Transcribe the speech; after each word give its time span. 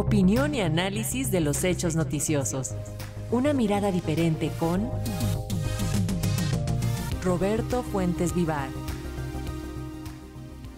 Opinión 0.00 0.54
y 0.54 0.62
análisis 0.62 1.30
de 1.30 1.40
los 1.40 1.62
hechos 1.62 1.94
noticiosos. 1.94 2.70
Una 3.30 3.52
mirada 3.52 3.92
diferente 3.92 4.50
con 4.58 4.90
Roberto 7.22 7.82
Fuentes 7.82 8.34
Vivar. 8.34 8.70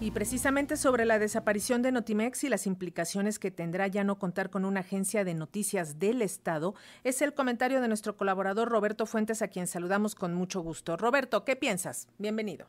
Y 0.00 0.10
precisamente 0.12 0.78
sobre 0.78 1.04
la 1.04 1.18
desaparición 1.18 1.82
de 1.82 1.92
Notimex 1.92 2.44
y 2.44 2.48
las 2.48 2.66
implicaciones 2.66 3.38
que 3.38 3.50
tendrá 3.50 3.88
ya 3.88 4.04
no 4.04 4.18
contar 4.18 4.48
con 4.48 4.64
una 4.64 4.80
agencia 4.80 5.22
de 5.22 5.34
noticias 5.34 5.98
del 5.98 6.22
Estado, 6.22 6.74
es 7.04 7.20
el 7.20 7.34
comentario 7.34 7.82
de 7.82 7.88
nuestro 7.88 8.16
colaborador 8.16 8.70
Roberto 8.70 9.04
Fuentes, 9.04 9.42
a 9.42 9.48
quien 9.48 9.66
saludamos 9.66 10.14
con 10.14 10.32
mucho 10.32 10.62
gusto. 10.62 10.96
Roberto, 10.96 11.44
¿qué 11.44 11.56
piensas? 11.56 12.08
Bienvenido. 12.16 12.68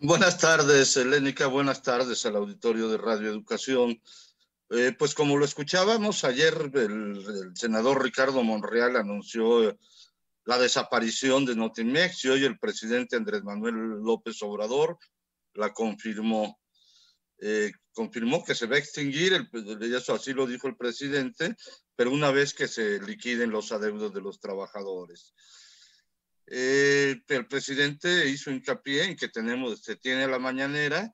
Buenas 0.00 0.38
tardes, 0.38 0.96
Elénica. 0.96 1.46
Buenas 1.46 1.82
tardes 1.82 2.26
al 2.26 2.34
auditorio 2.34 2.88
de 2.88 2.98
Radio 2.98 3.30
Educación. 3.30 4.00
Eh, 4.70 4.92
pues 4.98 5.14
como 5.14 5.36
lo 5.36 5.44
escuchábamos 5.44 6.24
ayer, 6.24 6.54
el, 6.74 7.52
senador 7.54 8.02
Ricardo 8.02 8.42
Monreal 8.42 8.96
anunció 8.96 9.78
la 10.44 10.58
desaparición 10.58 11.44
de 11.44 11.54
Notimex 11.54 12.24
y 12.24 12.28
hoy 12.28 12.44
el 12.44 12.58
presidente 12.58 13.16
Andrés 13.16 13.44
Manuel 13.44 13.74
López 14.02 14.42
Obrador 14.42 14.98
la 15.54 15.72
confirmó. 15.72 16.58
Eh, 17.38 17.70
confirmó 17.92 18.44
que 18.44 18.54
se 18.54 18.66
va 18.66 18.76
a 18.76 18.78
extinguir, 18.78 19.34
el, 19.34 19.94
eso 19.94 20.14
así 20.14 20.32
lo 20.32 20.46
dijo 20.46 20.68
el 20.68 20.76
presidente, 20.76 21.54
pero 21.94 22.10
una 22.10 22.30
vez 22.30 22.52
que 22.52 22.66
se 22.66 23.00
liquiden 23.00 23.50
los 23.50 23.72
adeudos 23.72 24.12
de 24.12 24.20
los 24.20 24.40
trabajadores. 24.40 25.34
Eh, 26.48 27.20
el 27.28 27.46
presidente 27.46 28.28
hizo 28.28 28.50
hincapié 28.50 29.04
en 29.04 29.16
que 29.16 29.28
tenemos, 29.28 29.82
se 29.82 29.96
tiene 29.96 30.26
la 30.26 30.38
mañanera 30.38 31.12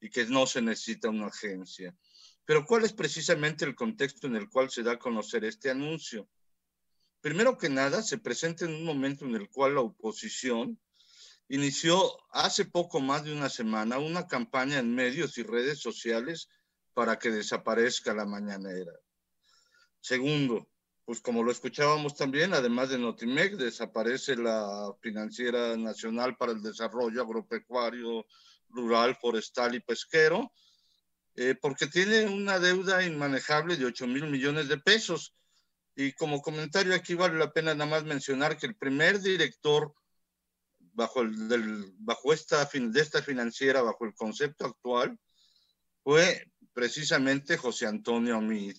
y 0.00 0.10
que 0.10 0.26
no 0.26 0.46
se 0.46 0.62
necesita 0.62 1.08
una 1.08 1.26
agencia. 1.26 1.94
Pero 2.44 2.66
¿cuál 2.66 2.84
es 2.84 2.92
precisamente 2.92 3.64
el 3.64 3.74
contexto 3.74 4.26
en 4.26 4.36
el 4.36 4.48
cual 4.48 4.70
se 4.70 4.82
da 4.82 4.92
a 4.92 4.98
conocer 4.98 5.44
este 5.44 5.70
anuncio? 5.70 6.28
Primero 7.20 7.56
que 7.56 7.70
nada, 7.70 8.02
se 8.02 8.18
presenta 8.18 8.66
en 8.66 8.74
un 8.74 8.84
momento 8.84 9.24
en 9.24 9.34
el 9.34 9.48
cual 9.48 9.76
la 9.76 9.80
oposición 9.80 10.78
inició 11.48 12.18
hace 12.30 12.66
poco 12.66 13.00
más 13.00 13.24
de 13.24 13.32
una 13.32 13.48
semana 13.48 13.98
una 13.98 14.26
campaña 14.26 14.78
en 14.78 14.94
medios 14.94 15.38
y 15.38 15.42
redes 15.42 15.80
sociales 15.80 16.48
para 16.92 17.18
que 17.18 17.30
desaparezca 17.30 18.12
la 18.14 18.26
mañanera. 18.26 18.92
Segundo, 20.00 20.68
pues 21.06 21.20
como 21.20 21.42
lo 21.42 21.50
escuchábamos 21.50 22.14
también, 22.14 22.54
además 22.54 22.90
de 22.90 22.98
Notimex, 22.98 23.58
desaparece 23.58 24.36
la 24.36 24.94
Financiera 25.00 25.76
Nacional 25.76 26.36
para 26.36 26.52
el 26.52 26.62
Desarrollo 26.62 27.22
Agropecuario, 27.22 28.26
Rural, 28.68 29.16
Forestal 29.16 29.74
y 29.74 29.80
Pesquero, 29.80 30.52
eh, 31.36 31.54
porque 31.60 31.86
tiene 31.86 32.26
una 32.26 32.58
deuda 32.58 33.04
inmanejable 33.04 33.76
de 33.76 33.86
8 33.86 34.06
mil 34.06 34.26
millones 34.26 34.68
de 34.68 34.78
pesos. 34.78 35.34
Y 35.96 36.12
como 36.12 36.42
comentario 36.42 36.94
aquí 36.94 37.14
vale 37.14 37.38
la 37.38 37.52
pena 37.52 37.74
nada 37.74 37.90
más 37.90 38.04
mencionar 38.04 38.56
que 38.56 38.66
el 38.66 38.76
primer 38.76 39.20
director 39.20 39.94
bajo, 40.78 41.22
el, 41.22 41.48
del, 41.48 41.92
bajo 41.98 42.32
esta, 42.32 42.64
de 42.72 43.00
esta 43.00 43.22
financiera, 43.22 43.82
bajo 43.82 44.04
el 44.04 44.14
concepto 44.14 44.66
actual, 44.66 45.18
fue 46.02 46.50
precisamente 46.72 47.56
José 47.56 47.86
Antonio 47.86 48.36
Amid. 48.36 48.76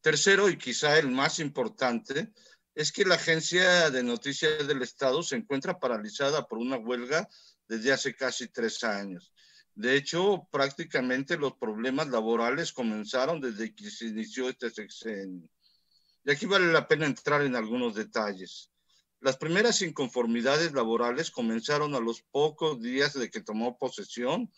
Tercero, 0.00 0.48
y 0.48 0.56
quizá 0.56 0.98
el 0.98 1.10
más 1.10 1.40
importante, 1.40 2.32
es 2.74 2.92
que 2.92 3.04
la 3.04 3.16
Agencia 3.16 3.90
de 3.90 4.02
Noticias 4.02 4.68
del 4.68 4.82
Estado 4.82 5.22
se 5.22 5.34
encuentra 5.34 5.80
paralizada 5.80 6.46
por 6.46 6.58
una 6.58 6.76
huelga 6.76 7.28
desde 7.66 7.92
hace 7.92 8.14
casi 8.14 8.48
tres 8.48 8.84
años. 8.84 9.32
De 9.76 9.94
hecho, 9.94 10.48
prácticamente 10.50 11.36
los 11.36 11.52
problemas 11.58 12.08
laborales 12.08 12.72
comenzaron 12.72 13.42
desde 13.42 13.74
que 13.74 13.90
se 13.90 14.06
inició 14.06 14.48
este 14.48 14.70
sexenio. 14.70 15.46
Y 16.24 16.30
aquí 16.30 16.46
vale 16.46 16.72
la 16.72 16.88
pena 16.88 17.04
entrar 17.04 17.42
en 17.42 17.54
algunos 17.54 17.94
detalles. 17.94 18.72
Las 19.20 19.36
primeras 19.36 19.82
inconformidades 19.82 20.72
laborales 20.72 21.30
comenzaron 21.30 21.94
a 21.94 22.00
los 22.00 22.22
pocos 22.22 22.80
días 22.80 23.12
de 23.12 23.30
que 23.30 23.42
tomó 23.42 23.76
posesión 23.76 24.50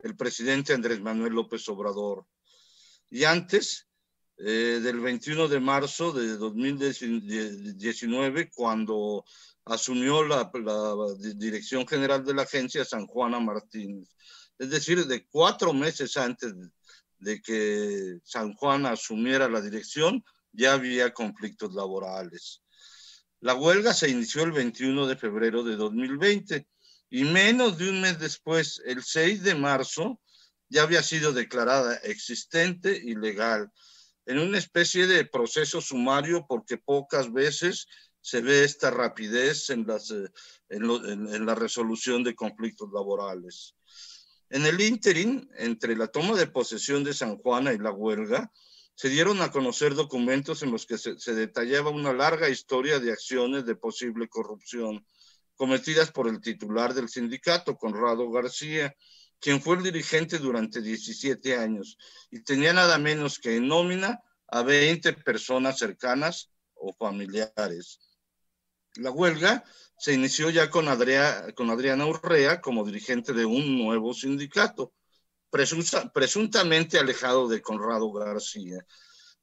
el 0.00 0.14
presidente 0.14 0.74
Andrés 0.74 1.00
Manuel 1.00 1.32
López 1.32 1.66
Obrador. 1.70 2.26
Y 3.08 3.24
antes 3.24 3.88
eh, 4.38 4.80
del 4.82 5.00
21 5.00 5.48
de 5.48 5.60
marzo 5.60 6.12
de 6.12 6.36
2019, 6.36 8.50
cuando 8.50 9.24
asumió 9.64 10.22
la, 10.24 10.50
la 10.52 10.94
dirección 11.34 11.88
general 11.88 12.22
de 12.24 12.34
la 12.34 12.42
agencia 12.42 12.84
San 12.84 13.06
Juana 13.06 13.40
Martínez. 13.40 14.14
Es 14.58 14.68
decir, 14.70 15.06
de 15.06 15.26
cuatro 15.26 15.72
meses 15.72 16.16
antes 16.16 16.52
de 17.18 17.40
que 17.40 18.18
San 18.24 18.52
Juan 18.54 18.84
asumiera 18.84 19.48
la 19.48 19.62
dirección, 19.62 20.22
ya 20.52 20.74
había 20.74 21.14
conflictos 21.14 21.74
laborales. 21.74 22.62
La 23.40 23.54
huelga 23.54 23.94
se 23.94 24.10
inició 24.10 24.42
el 24.42 24.52
21 24.52 25.06
de 25.06 25.16
febrero 25.16 25.62
de 25.62 25.76
2020 25.76 26.66
y 27.10 27.24
menos 27.24 27.78
de 27.78 27.90
un 27.90 28.00
mes 28.00 28.18
después, 28.18 28.82
el 28.84 29.02
6 29.02 29.42
de 29.42 29.54
marzo, 29.54 30.20
ya 30.68 30.82
había 30.82 31.02
sido 31.02 31.32
declarada 31.32 31.94
existente 31.96 33.00
y 33.02 33.14
legal 33.14 33.70
en 34.26 34.38
una 34.40 34.58
especie 34.58 35.06
de 35.06 35.24
proceso 35.24 35.80
sumario 35.80 36.46
porque 36.48 36.76
pocas 36.76 37.32
veces 37.32 37.86
se 38.20 38.40
ve 38.40 38.64
esta 38.64 38.90
rapidez 38.90 39.70
en, 39.70 39.86
las, 39.86 40.10
eh, 40.10 40.28
en, 40.68 41.46
la 41.46 41.54
resolución 41.54 42.24
de 42.24 42.34
conflictos 42.34 42.90
laborales. 42.92 43.76
En 44.50 44.66
el 44.66 44.80
ínterin, 44.80 45.48
entre 45.56 45.96
la 45.96 46.08
toma 46.08 46.36
de 46.36 46.48
posesión 46.48 47.04
de 47.04 47.14
San 47.14 47.36
Juana 47.36 47.72
y 47.72 47.78
la 47.78 47.92
huelga, 47.92 48.52
se 48.96 49.10
dieron 49.10 49.42
a 49.42 49.50
conocer 49.52 49.94
documentos 49.94 50.62
en 50.62 50.72
los 50.72 50.86
que 50.86 50.98
se, 50.98 51.34
detallaba 51.34 51.90
una 51.90 52.12
larga 52.12 52.48
historia 52.48 52.98
de 52.98 53.12
acciones 53.12 53.64
de 53.64 53.76
posible 53.76 54.28
corrupción 54.28 55.06
cometidas 55.54 56.10
por 56.10 56.28
el 56.28 56.40
titular 56.40 56.94
del 56.94 57.08
sindicato, 57.08 57.76
Conrado 57.76 58.30
García, 58.30 58.94
quien 59.40 59.60
fue 59.60 59.76
el 59.76 59.82
dirigente 59.82 60.38
durante 60.38 60.80
17 60.80 61.56
años 61.56 61.98
y 62.30 62.42
tenía 62.42 62.72
nada 62.72 62.98
menos 62.98 63.38
que 63.38 63.56
en 63.56 63.68
nómina 63.68 64.20
a 64.48 64.62
20 64.62 65.12
personas 65.14 65.78
cercanas 65.78 66.50
o 66.74 66.92
familiares. 66.92 68.00
La 68.96 69.10
huelga 69.10 69.64
se 69.98 70.14
inició 70.14 70.50
ya 70.50 70.70
con, 70.70 70.88
Adria, 70.88 71.46
con 71.54 71.70
Adriana 71.70 72.06
Urrea 72.06 72.60
como 72.60 72.84
dirigente 72.84 73.32
de 73.32 73.44
un 73.44 73.78
nuevo 73.78 74.14
sindicato 74.14 74.94
presunta, 75.50 76.12
presuntamente 76.12 76.98
alejado 76.98 77.48
de 77.48 77.62
Conrado 77.62 78.12
García. 78.12 78.84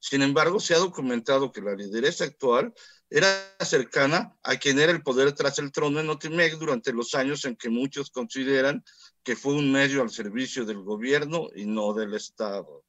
Sin 0.06 0.22
embargo, 0.22 0.60
se 0.60 0.74
ha 0.74 0.80
documentado 0.80 1.54
que 1.54 1.62
la 1.62 1.76
lideresa 1.76 2.26
actual 2.26 2.74
era 3.10 3.56
cercana 3.62 4.38
a 4.44 4.58
quien 4.58 4.78
era 4.78 4.92
el 4.92 5.02
poder 5.02 5.32
tras 5.32 5.60
el 5.60 5.72
trono 5.72 6.02
en 6.02 6.08
Notimex 6.08 6.60
durante 6.60 6.92
los 6.92 7.16
años 7.16 7.46
en 7.46 7.56
que 7.56 7.70
muchos 7.70 8.10
consideran 8.12 8.84
que 9.24 9.38
fue 9.38 9.54
un 9.54 9.72
medio 9.72 10.02
al 10.02 10.10
servicio 10.10 10.66
del 10.66 10.82
gobierno 10.82 11.48
y 11.56 11.64
no 11.66 11.94
del 11.94 12.16
Estado. 12.16 12.84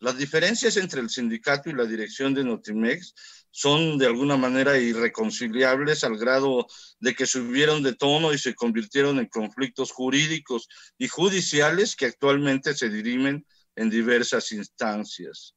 Las 0.00 0.18
diferencias 0.18 0.76
entre 0.76 1.02
el 1.02 1.08
sindicato 1.08 1.70
y 1.70 1.74
la 1.74 1.84
dirección 1.84 2.34
de 2.34 2.42
Notimex 2.42 3.14
son 3.52 3.96
de 3.96 4.06
alguna 4.06 4.36
manera 4.36 4.76
irreconciliables 4.76 6.02
al 6.02 6.18
grado 6.18 6.66
de 6.98 7.14
que 7.14 7.26
subieron 7.26 7.84
de 7.84 7.94
tono 7.94 8.32
y 8.32 8.38
se 8.38 8.56
convirtieron 8.56 9.20
en 9.20 9.28
conflictos 9.28 9.92
jurídicos 9.92 10.68
y 10.98 11.06
judiciales 11.06 11.94
que 11.94 12.06
actualmente 12.06 12.74
se 12.74 12.88
dirimen 12.88 13.46
en 13.76 13.88
diversas 13.88 14.50
instancias. 14.50 15.54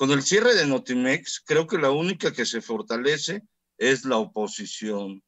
Con 0.00 0.12
el 0.12 0.22
cierre 0.22 0.54
de 0.54 0.66
Notimex, 0.66 1.42
creo 1.44 1.66
que 1.66 1.76
la 1.76 1.90
única 1.90 2.32
que 2.32 2.46
se 2.46 2.62
fortalece 2.62 3.42
es 3.76 4.06
la 4.06 4.16
oposición, 4.16 5.22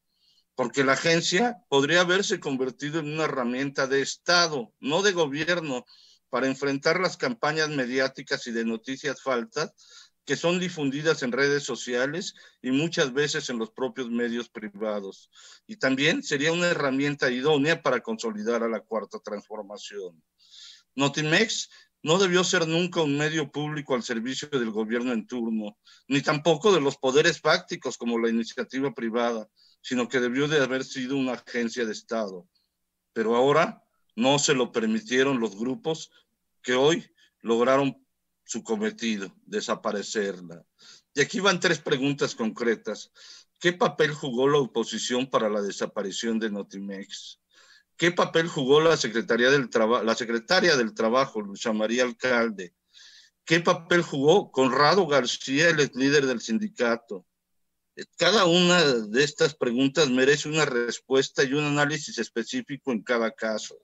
porque 0.54 0.82
la 0.82 0.94
agencia 0.94 1.58
podría 1.68 2.00
haberse 2.00 2.40
convertido 2.40 3.00
en 3.00 3.12
una 3.12 3.24
herramienta 3.24 3.86
de 3.86 4.00
Estado, 4.00 4.72
no 4.80 5.02
de 5.02 5.12
gobierno, 5.12 5.84
para 6.30 6.46
enfrentar 6.46 7.00
las 7.00 7.18
campañas 7.18 7.68
mediáticas 7.68 8.46
y 8.46 8.52
de 8.52 8.64
noticias 8.64 9.20
falsas 9.20 9.74
que 10.24 10.36
son 10.36 10.58
difundidas 10.58 11.22
en 11.22 11.32
redes 11.32 11.64
sociales 11.64 12.32
y 12.62 12.70
muchas 12.70 13.12
veces 13.12 13.50
en 13.50 13.58
los 13.58 13.72
propios 13.72 14.08
medios 14.08 14.48
privados. 14.48 15.28
Y 15.66 15.76
también 15.76 16.22
sería 16.22 16.50
una 16.50 16.68
herramienta 16.68 17.30
idónea 17.30 17.82
para 17.82 18.00
consolidar 18.00 18.62
a 18.62 18.70
la 18.70 18.80
cuarta 18.80 19.18
transformación. 19.18 20.24
Notimex 20.94 21.68
no 22.02 22.18
debió 22.18 22.42
ser 22.42 22.66
nunca 22.66 23.00
un 23.02 23.16
medio 23.16 23.50
público 23.50 23.94
al 23.94 24.02
servicio 24.02 24.48
del 24.48 24.70
gobierno 24.70 25.12
en 25.12 25.26
turno, 25.26 25.76
ni 26.08 26.20
tampoco 26.20 26.72
de 26.72 26.80
los 26.80 26.96
poderes 26.96 27.40
fácticos 27.40 27.96
como 27.96 28.18
la 28.18 28.28
iniciativa 28.28 28.92
privada, 28.92 29.48
sino 29.80 30.08
que 30.08 30.20
debió 30.20 30.48
de 30.48 30.62
haber 30.62 30.84
sido 30.84 31.16
una 31.16 31.34
agencia 31.34 31.84
de 31.84 31.92
Estado. 31.92 32.48
Pero 33.12 33.36
ahora 33.36 33.82
no 34.16 34.38
se 34.38 34.54
lo 34.54 34.72
permitieron 34.72 35.40
los 35.40 35.56
grupos 35.56 36.10
que 36.62 36.74
hoy 36.74 37.04
lograron 37.40 38.04
su 38.44 38.62
cometido, 38.62 39.34
desaparecerla. 39.46 40.64
Y 41.14 41.20
aquí 41.20 41.40
van 41.40 41.60
tres 41.60 41.78
preguntas 41.78 42.34
concretas. 42.34 43.12
¿Qué 43.58 43.72
papel 43.72 44.12
jugó 44.12 44.48
la 44.48 44.58
oposición 44.58 45.28
para 45.28 45.48
la 45.48 45.62
desaparición 45.62 46.38
de 46.38 46.50
Notimex? 46.50 47.41
¿Qué 47.96 48.10
papel 48.12 48.48
jugó 48.48 48.80
la 48.80 48.96
Secretaría 48.96 49.50
del 49.50 49.70
Trabajo, 49.70 50.04
la 50.04 50.14
secretaria 50.14 50.76
del 50.76 50.94
Trabajo, 50.94 51.40
Luisa 51.40 51.72
María 51.72 52.04
Alcalde? 52.04 52.74
¿Qué 53.44 53.60
papel 53.60 54.02
jugó? 54.02 54.50
Conrado 54.50 55.06
García, 55.06 55.68
el 55.68 55.90
líder 55.94 56.26
del 56.26 56.40
sindicato. 56.40 57.26
Cada 58.16 58.46
una 58.46 58.82
de 58.82 59.22
estas 59.22 59.54
preguntas 59.54 60.08
merece 60.08 60.48
una 60.48 60.64
respuesta 60.64 61.42
y 61.42 61.52
un 61.52 61.64
análisis 61.64 62.18
específico 62.18 62.92
en 62.92 63.02
cada 63.02 63.30
caso. 63.32 63.76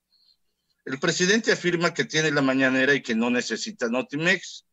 El 0.84 0.98
presidente 0.98 1.52
afirma 1.52 1.92
que 1.92 2.04
tiene 2.04 2.30
la 2.30 2.40
mañanera 2.40 2.94
y 2.94 3.02
que 3.02 3.14
no 3.14 3.28
necesita 3.28 3.88
Notimex. 3.88 4.64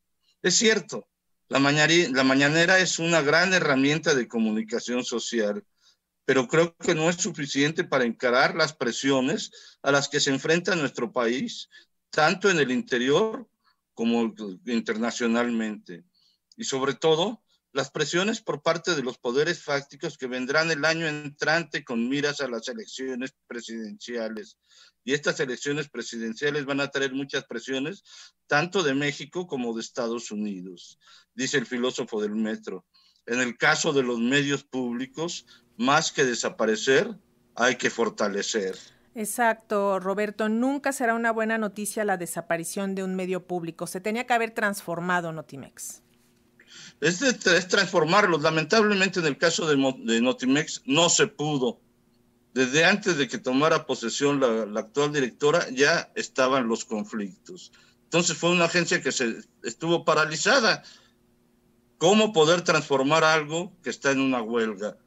Es 0.41 0.55
cierto, 0.55 1.09
la, 1.49 1.59
la 1.59 2.23
mañanera 2.23 2.79
es 2.79 2.99
una 2.99 3.21
gran 3.21 3.53
herramienta 3.53 4.15
de 4.15 4.27
comunicación 4.27 5.03
social, 5.03 5.65
pero 6.25 6.47
creo 6.47 6.75
que 6.77 6.95
no 6.95 7.09
es 7.09 7.17
suficiente 7.17 7.83
para 7.83 8.03
encarar 8.03 8.55
las 8.55 8.73
presiones 8.73 9.51
a 9.81 9.91
las 9.91 10.09
que 10.09 10.19
se 10.19 10.31
enfrenta 10.31 10.75
nuestro 10.75 11.11
país, 11.11 11.69
tanto 12.09 12.49
en 12.49 12.59
el 12.59 12.71
interior 12.71 13.47
como 13.93 14.33
internacionalmente. 14.65 16.03
Y 16.57 16.63
sobre 16.63 16.95
todo, 16.95 17.43
las 17.71 17.91
presiones 17.91 18.41
por 18.41 18.61
parte 18.61 18.95
de 18.95 19.03
los 19.03 19.17
poderes 19.17 19.61
fácticos 19.61 20.17
que 20.17 20.27
vendrán 20.27 20.71
el 20.71 20.85
año 20.85 21.07
entrante 21.07 21.83
con 21.83 22.07
miras 22.07 22.39
a 22.39 22.47
las 22.47 22.67
elecciones 22.69 23.35
presidenciales. 23.47 24.57
Y 25.03 25.13
estas 25.13 25.39
elecciones 25.41 25.89
presidenciales 25.89 26.65
van 26.65 26.79
a 26.79 26.89
traer 26.89 27.13
muchas 27.13 27.43
presiones, 27.43 28.03
tanto 28.47 28.81
de 28.81 28.93
México 28.93 29.45
como 29.45 29.73
de 29.73 29.81
Estados 29.81 30.31
Unidos, 30.31 30.97
dice 31.33 31.57
el 31.57 31.65
filósofo 31.65 32.21
del 32.21 32.35
metro. 32.35 32.85
En 33.25 33.41
el 33.41 33.57
caso 33.57 33.91
de 33.91 34.03
los 34.03 34.19
medios 34.19 34.63
públicos, 34.63 35.45
más 35.77 36.11
que 36.11 36.25
desaparecer, 36.25 37.09
hay 37.55 37.75
que 37.75 37.89
fortalecer. 37.89 38.77
Exacto, 39.15 39.99
Roberto. 39.99 40.49
Nunca 40.49 40.91
será 40.91 41.15
una 41.15 41.31
buena 41.31 41.57
noticia 41.57 42.03
la 42.03 42.17
desaparición 42.17 42.95
de 42.95 43.03
un 43.03 43.15
medio 43.15 43.47
público. 43.47 43.87
Se 43.87 44.01
tenía 44.01 44.27
que 44.27 44.33
haber 44.33 44.51
transformado 44.51 45.31
Notimex. 45.31 46.01
Es, 46.99 47.21
es 47.21 47.67
transformarlos. 47.69 48.41
Lamentablemente 48.41 49.21
en 49.21 49.27
el 49.27 49.37
caso 49.37 49.65
de, 49.67 49.75
de, 50.03 50.21
Notimex 50.21 50.81
no 50.85 51.09
se 51.09 51.27
pudo. 51.27 51.79
Desde 52.53 52.83
antes 52.83 53.17
de 53.17 53.29
que 53.29 53.37
tomara 53.37 53.85
posesión 53.85 54.41
la, 54.41 54.65
la 54.65 54.81
actual 54.81 55.13
directora 55.13 55.65
ya 55.71 56.11
estaban 56.15 56.67
los 56.67 56.83
conflictos. 56.83 57.71
Entonces 58.03 58.37
fue 58.37 58.51
una 58.51 58.65
agencia 58.65 59.01
que 59.01 59.13
se 59.13 59.37
estuvo 59.63 60.03
paralizada. 60.03 60.83
¿Cómo 61.97 62.33
poder 62.33 62.61
transformar 62.63 63.23
algo 63.23 63.73
que 63.81 63.89
está 63.89 64.11
en 64.11 64.19
una 64.19 64.41
huelga? 64.41 64.97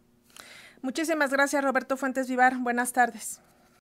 Muchísimas 0.82 1.30
gracias, 1.30 1.62
Roberto 1.62 1.96
Fuentes 1.96 2.28
Vivar. 2.28 2.56
Buenas 2.58 2.92
tardes. 2.92 3.40